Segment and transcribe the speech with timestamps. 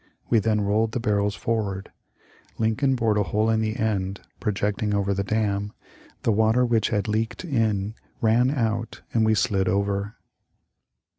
[0.31, 1.91] We then rolled the barrels forward;
[2.57, 5.73] Lincoln bored a hole in the end [projecting] over the dam;
[6.23, 10.15] the water which had leaked in ran out and we slid over."